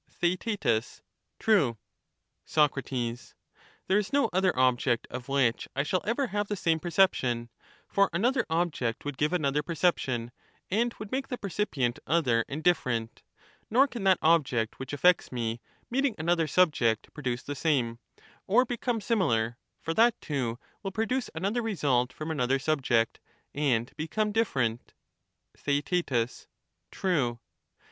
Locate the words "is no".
3.99-4.31